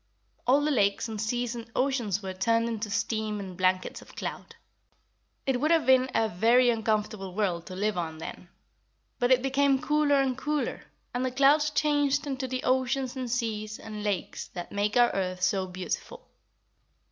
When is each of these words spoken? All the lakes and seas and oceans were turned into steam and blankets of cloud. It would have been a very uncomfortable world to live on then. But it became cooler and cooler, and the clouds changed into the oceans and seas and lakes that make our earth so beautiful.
All 0.47 0.61
the 0.61 0.71
lakes 0.71 1.07
and 1.07 1.21
seas 1.21 1.53
and 1.53 1.69
oceans 1.75 2.23
were 2.23 2.33
turned 2.33 2.67
into 2.67 2.89
steam 2.89 3.39
and 3.39 3.55
blankets 3.55 4.01
of 4.01 4.15
cloud. 4.15 4.55
It 5.45 5.61
would 5.61 5.69
have 5.69 5.85
been 5.85 6.09
a 6.15 6.27
very 6.27 6.71
uncomfortable 6.71 7.35
world 7.35 7.67
to 7.67 7.75
live 7.75 7.99
on 7.99 8.17
then. 8.17 8.49
But 9.19 9.29
it 9.31 9.43
became 9.43 9.79
cooler 9.79 10.19
and 10.19 10.35
cooler, 10.35 10.85
and 11.13 11.23
the 11.23 11.29
clouds 11.29 11.69
changed 11.69 12.25
into 12.25 12.47
the 12.47 12.63
oceans 12.63 13.15
and 13.15 13.29
seas 13.29 13.77
and 13.77 14.03
lakes 14.03 14.47
that 14.47 14.71
make 14.71 14.97
our 14.97 15.11
earth 15.13 15.43
so 15.43 15.67
beautiful. 15.67 16.27